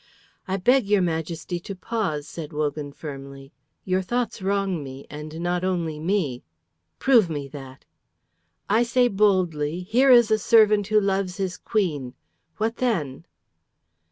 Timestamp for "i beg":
0.47-0.87